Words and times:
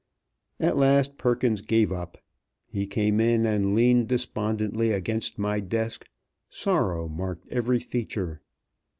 At 0.59 0.77
last 0.77 1.19
Perkins 1.19 1.61
gave 1.61 1.91
up. 1.91 2.17
He 2.65 2.87
came 2.87 3.19
in, 3.19 3.45
and 3.45 3.75
leaned 3.75 4.07
despondently 4.07 4.91
against 4.91 5.37
my 5.37 5.59
desk. 5.59 6.07
Sorrow 6.49 7.07
marked 7.07 7.47
every 7.49 7.79
feature. 7.79 8.41